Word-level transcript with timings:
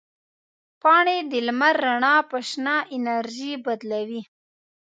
پاڼې 0.81 1.17
د 1.31 1.33
لمر 1.47 1.75
رڼا 1.85 2.15
په 2.29 2.37
شنه 2.49 2.75
انرژي 2.95 3.53
بدلوي. 3.65 4.21